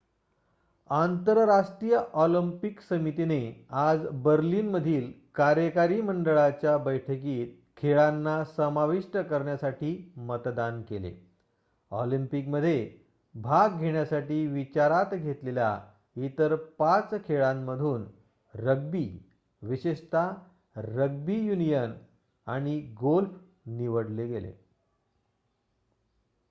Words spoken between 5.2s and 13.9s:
कार्यकारी मंडळाच्या बैठकीत खेळांना समाविष्ट करण्यासाठी मतदान केले ऑलिम्पिकमध्ये भाग